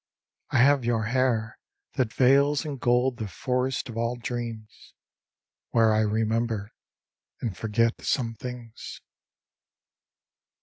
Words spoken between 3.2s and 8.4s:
forest of all dreams, Where I remember and forget some